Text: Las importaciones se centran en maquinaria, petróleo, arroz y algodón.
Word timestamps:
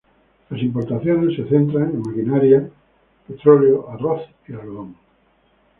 Las 0.49 0.59
importaciones 0.63 1.35
se 1.35 1.47
centran 1.47 1.91
en 1.91 2.01
maquinaria, 2.01 2.67
petróleo, 3.27 3.87
arroz 3.91 4.23
y 4.47 4.53
algodón. 4.53 4.95